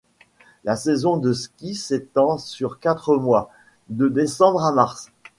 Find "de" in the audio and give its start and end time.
1.17-1.31, 3.89-4.07